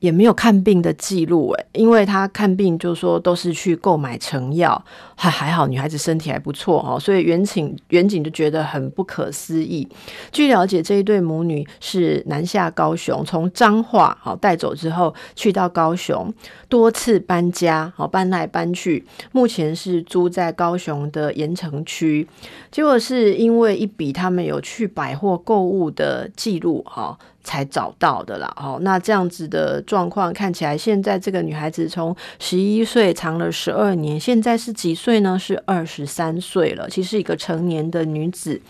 [0.04, 4.84] 也没有看病的记录诶，因为他看病就说都是去购买成药，
[5.16, 9.88] 还还好女孩子身体还不错哦，所以远景远景就觉得很不可思议。
[10.30, 16.34] 据了解，这一对母女是南下高雄，从彰化好带走之后，去到高雄
[16.68, 22.28] 多次搬家，好搬来搬去，目前是租在高雄的盐埕区。
[22.70, 27.18] 结果是因为一笔他们有去百货购物的记录哈。
[27.44, 35.38] 才找到的啦，哦，那这样子的状况看起来，现在这个女孩子从十一岁长了十二年，现在是几岁呢？
[35.38, 38.62] 是二十三岁了，其实一个成年的女子。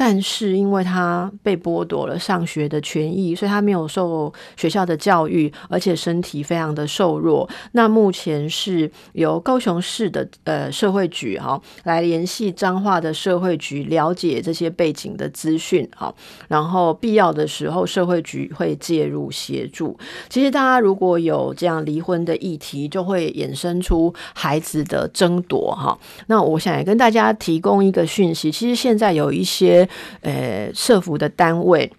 [0.00, 7.50] 但是因为他被剥夺了上学的权益，所以他没有受学校的教育，而且身体非常的瘦弱。
[7.72, 16.14] 那目前是由高雄市的呃社会局哈来联系彰化的社会局，了解这些背景的资讯哈，
[16.46, 19.98] 然后必要的时候社会局会介入协助。
[20.28, 25.98] 其实大家如果有这样离婚的议题，就会衍生出孩子的争夺哈。
[26.28, 29.87] 那我想也跟大家提供一个讯息，其实现在有一些。
[30.20, 31.90] 呃，社服的单位，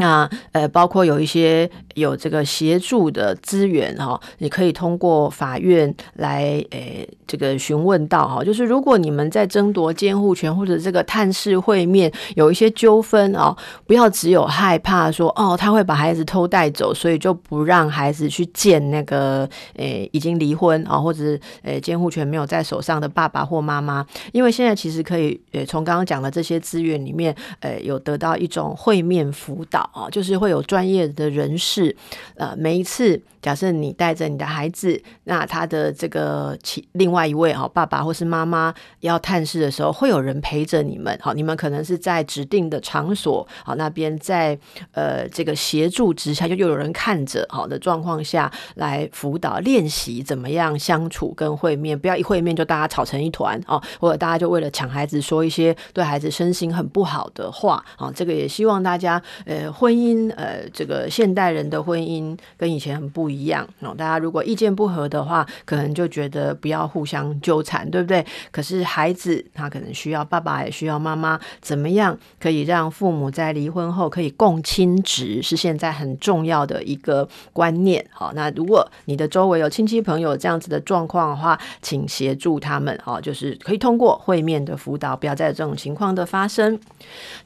[0.00, 1.70] 那呃，包括有一些。
[1.96, 13.54] 有这个协助的资源哈，你可以通过法院来诶、这个询问到哈，就是如果你们在争夺监护权或者这个探视会面有一些纠纷哦，
[13.86, 31.94] 不要只有害怕说哦，他会把孩子偷带走，所以就不让孩子去见那个诶、已经离婚啊，或者是诶监护权没有在手上的爸爸或妈妈，因为现在其实可以诶从刚刚讲的这些资源里面，呃有得到一种会面辅导啊，就是会有专业的人士。
[32.34, 41.18] 呃，每一次假设你带着你的孩子，那他的这个其另外一位哈爸爸或是妈妈要探视的时候，会有人陪着你们。
[41.22, 44.58] 好，你们可能是在指定的场所，好那边在
[44.92, 58.12] 呃这个协助之下，就又有人看着好的状况下来辅导练习怎么样相处跟会面，不要一会面就大家吵成一团哦，或者大家就为了抢孩子说一些对孩子身心很不好的话啊。
[58.14, 63.94] 这个也希望大家呃，婚姻，呃，这个现代人的婚姻跟以前很不一样哦。
[63.96, 68.24] 大家如果意见不合的话，可能就觉得不要互相纠缠，对不对？
[68.50, 78.04] 可是孩子他可能需要爸爸，也需要妈妈，怎么样可以让父母在离婚后可以共亲职，是现在很重要的一个观念。
[78.10, 86.78] 好，那如果你的周围有亲戚朋友这样子的状况的话，请协助他们哦，就是可以通过会面的辅导，不要再有这种情况的发生。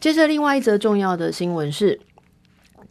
[0.01, 2.01] 接着，另外一则重要的新闻是。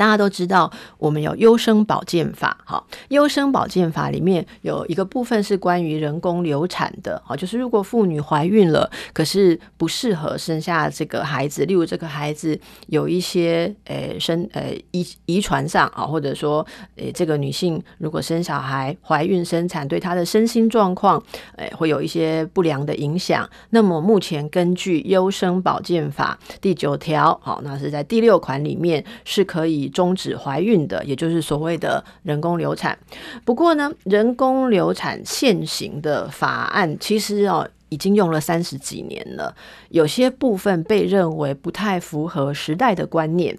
[0.03, 21.23] 大家都知道，我们有优生保健法，哈，优生保健法里面有一个部分是关于人工流产的，哈，就是如果妇女怀孕了，可是不适合生下这个孩子，例如这个孩子有一些诶生诶遗遗传上啊，或者说诶这个女性如果生小孩怀孕生产，对她的身心状况
[21.55, 29.92] 诶会有一些不良的影响，那么目前根据优生保健法第九条，好，那是在第六款里面是可以。
[29.93, 32.97] 终止怀孕的，也就是所谓的人工流产。
[33.45, 39.55] 不过呢，人工流产现行的法案其实哦，已经用了三十几年了，
[39.89, 43.55] 有些部分被认为不太符合时代的观念。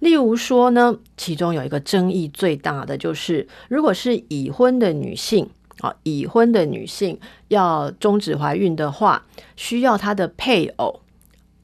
[0.00, 5.48] 例如说呢，其中有一个争议最大的就是，如果是已婚的女性
[5.80, 7.18] 啊，已婚的女性
[7.48, 9.24] 要终止怀孕的话，
[9.54, 11.00] 需要她的配偶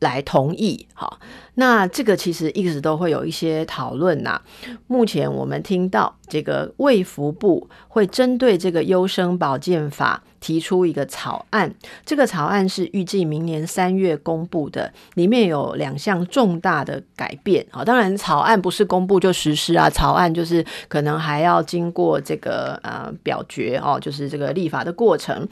[0.02, 0.86] 来同意。
[0.94, 1.18] 好。
[1.54, 4.40] 那这个其实一直都会有一些讨论呐。
[4.86, 11.74] 目前我们听到这个卫福部会针对这个优生保健法提出一个草案，
[12.06, 17.84] 这个草案是预计明年三月公布的，里面有两项重大的改变啊。
[17.84, 25.46] 当然，草案不是公布就实施啊，草案就是可能还要经过这个呃表决哦，就是这个立法的过程。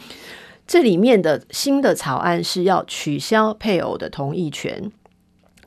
[0.71, 4.93] 这里面的新的草案是要取消配偶的同意权。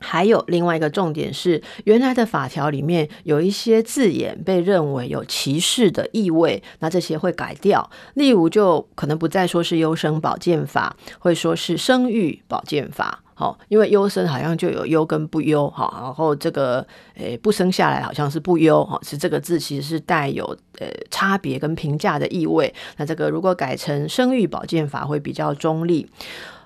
[0.04, 7.90] 还有另外一个重点是，原来的法条里面有一些字眼被认为有歧视的意味，那这些会改掉。
[8.14, 13.20] 例如，就可能不再说是优生保健法，会说是生育保健法。
[13.36, 16.86] 好，因为优生好像就有优跟不优，好，然后这个
[17.16, 20.44] 诶不生下来好像是不优，哈，是这个字其实是带有
[20.78, 22.72] 呃差别跟评价的意味。
[22.96, 26.08] 那这个如果改成生育保健法，会比较中立。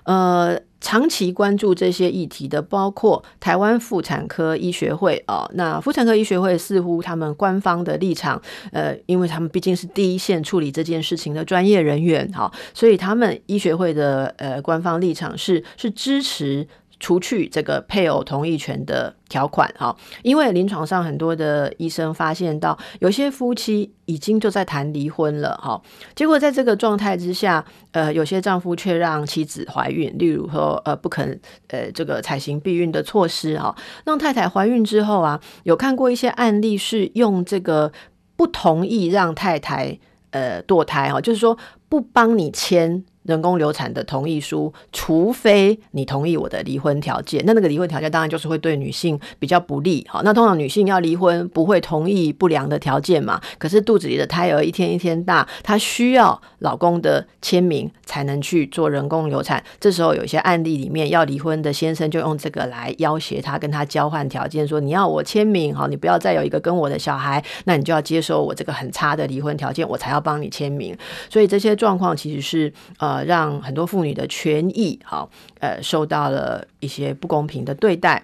[0.03, 5.51] 呃，长期关注这些议题的，包括台湾妇产科医学会啊、哦。
[5.53, 16.67] 那妇产科医学会似乎他们官方的立场，呃，因为他们毕竟是第一线处理这件事情的专业人员，哈、哦，所以他们医学会的呃官方立场是是支持。
[16.99, 25.81] 除去这个配偶同意权的条款，哈，因为临床上很多的医生发现到，有些夫妻已经就在谈离婚了，哈，
[26.13, 33.75] 结果在这个状态之下，呃，有些丈夫却让妻子怀孕，例如说，呃，不肯，呃，这个采行避孕的措施，哈，
[34.05, 37.91] 让太太怀孕之后啊，有看过一些案例是用这个
[38.35, 39.97] 不同意让太太，
[40.31, 43.05] 呃，堕胎，哈，就是说不帮你签。
[43.29, 50.05] 人工流产的同意书，除非你同意我的离婚条件，那那个离婚条件当然就是会对女性比较不利。
[50.09, 53.39] 好，那通常女性要离婚不会同意不良的条件嘛？
[53.59, 59.63] 可是肚子里的胎儿一天一天大，她需要老公的签名才能去做人工流产。
[59.79, 70.97] 这时候有一些案例里面要离婚的先生就用这个来要挟她，跟她交换条件，说你要我签名，好，你不要再有一个跟我的小孩，那你就要接受我这个很差的离婚条件，我才要帮你签名。
[71.29, 73.18] 所以这些状况其实是呃。
[73.25, 78.23] 让很多妇女的权益，好，呃，受到了一些不公平的对待。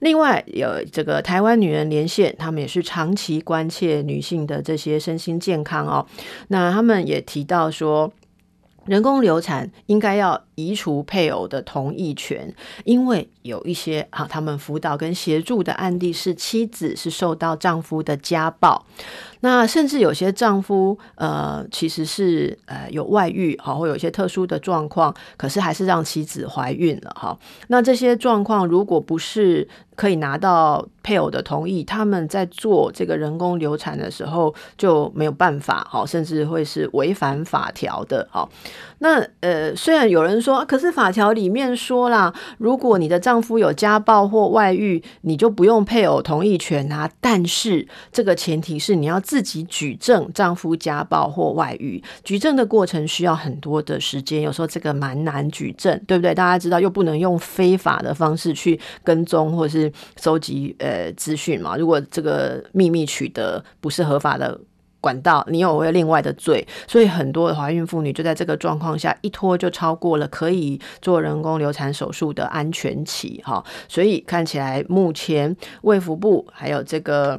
[0.00, 6.06] 另外，有这个台湾女人连线，他们也是长期关切女性的这些身心健康哦。
[6.48, 8.12] 那他们也提到说，
[8.86, 18.84] 人工流产应该要移除配偶的同意权，因为有一些啊，他们辅导跟协助的案例是妻子是受到丈夫的家暴。
[19.44, 27.38] 那甚至有些丈夫，呃，其实是呃有外遇，哈，或有一些特殊的状况，可是还是让妻子怀孕了，哈。
[27.68, 38.48] 那这些状况，如果不是可以拿到配偶的同意，他们在做这个人工流产的时候就没有办法，哈，甚至会是违反法条的，哈。
[38.98, 47.10] 那呃，虽然有人说，可是法条里面说啦，如果你的丈夫有家暴或外遇，你就不用配偶同意权啊。
[47.20, 56.34] 但是这个前提是你要自己举证丈夫家暴或外遇，举证的过程需要很多的时间，有时候这个蛮难举证，对不对？
[56.34, 59.83] 大家知道又不能用非法的方式去跟踪或是
[60.16, 61.76] 收集呃资讯嘛。
[61.76, 64.60] 如果这个秘密取得不是合法的。
[65.00, 77.38] 管道，你有会另外的罪，所以很多的怀孕妇女就在这个状况下一拖就超过了可以做人工流产手术的安全期哈，所以看起来目前卫福部还有这个。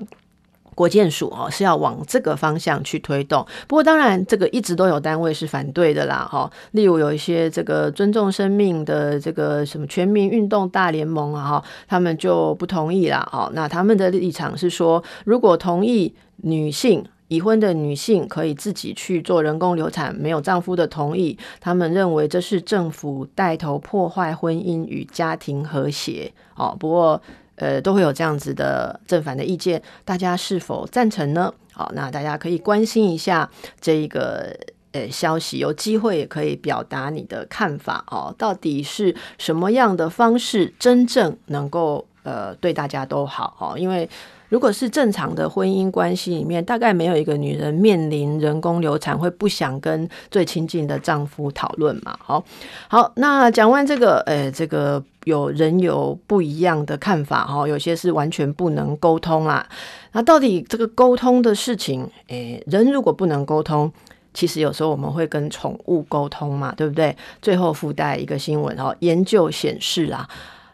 [0.76, 27.22] 国健署哦是要往这个方向去推动，不过当然这个一直都有单位是反对的啦哈，例如有一些这个尊重生命的这个什么全民运动大联盟啊哈，他们就不同意啦哈，那他们的立场是说，如果同意女性已婚的女性可以自己去做人工流产，没有丈夫的同意，他们认为这是政府带头破坏婚姻与家庭和谐哦，不过。
[27.56, 31.54] 呃，都会有这样子的正反的意见，大家是否赞成呢？
[31.74, 33.50] 好，那大家可以关心一下
[33.82, 34.56] 这一个
[34.92, 38.34] 呃消息，有机会也可以表达你的看法哦。
[38.38, 43.78] 到底是什么样的方式真正能够呃对大家都好哦？
[43.78, 44.10] 因为。
[44.50, 52.18] 如果是正常的婚姻关系里面，大概没有一个女人面临人工流产会不想跟最亲近的丈夫讨论嘛？
[52.22, 52.44] 好，
[52.88, 59.68] 好，那讲完这个，呃，这个有人有不一样的看法哈，有些是完全不能沟通啊。
[60.12, 63.92] 那到底这个沟通的事情，诶，人如果不能沟通，
[64.34, 67.16] 其实有时候我们会跟宠物沟通嘛，对不对？
[67.42, 70.30] 最后附带一个新闻哈，研究显示啊，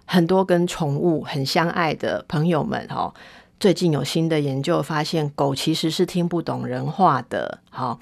[0.06, 3.14] 很多跟宠物很相爱的朋友们哈。
[3.62, 7.60] 最近有新的研究发现，狗其实是听不懂人话的。
[7.70, 8.00] 好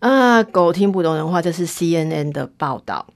[0.00, 3.06] 啊，狗听不懂人话，这是 CNN 的报道。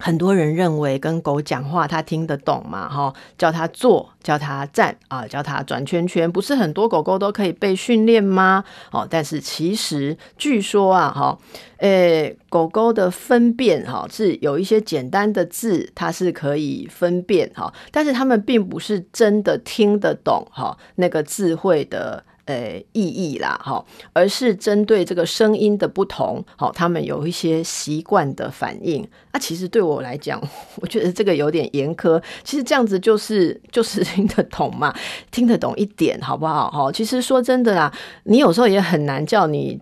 [0.00, 2.88] 很多人认为跟狗讲话，它听得懂嘛？
[2.88, 8.64] 哈，叫它坐，叫它站啊，叫它转圈圈，不是很多狗狗都可以被训练吗？
[8.90, 11.38] 哦，但是其实据说啊，哈，
[11.76, 22.24] 诶，狗狗的分辨哈是有一些简单的字，它是可以分辨哈，但是它们并不是真的听得懂哈那个智慧的。
[22.46, 29.06] 呃，意义啦，哈，而是针对这个声音的不同，好，他们有一些习惯的反应。
[29.32, 30.42] 那、其实对我来讲，
[30.80, 32.20] 我觉得这个有点严苛。
[32.42, 34.92] 其实这样子就是 就是听得懂嘛，
[35.30, 36.70] 听得懂一点，好不好？
[36.70, 37.92] 哈，其实说真的啦，
[38.24, 39.80] 你有时候也很难叫你。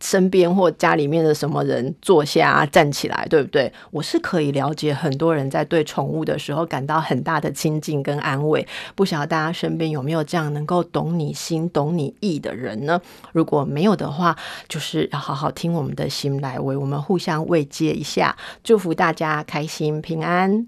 [0.00, 3.72] 身边或家里面的什么人坐下站起来，对不对？
[3.90, 8.66] 我是可以了解很多人在对宠物的时候感到很大的亲近跟安慰。
[8.94, 13.00] 不晓得大家身边有没有这样能够懂你心、懂你意的人呢？
[13.32, 14.36] 如果没有的话，
[14.68, 20.66] 就是要好好听我们的心来为我们互相慰藉一下，祝福大家开心平安。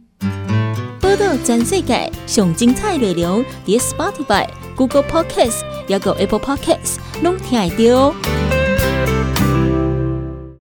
[1.00, 8.49] 报道全世界上精彩内容，点 Spotify、Google Podcasts，还有 Apple Podcasts，拢听得到。